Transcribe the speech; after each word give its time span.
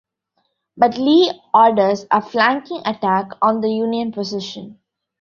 But 0.75 0.97
Lee 0.97 1.31
orders 1.53 2.07
a 2.09 2.23
flanking 2.23 2.81
attack 2.87 3.33
on 3.39 3.61
the 3.61 3.69
Union 3.69 4.11
position. 4.11 4.79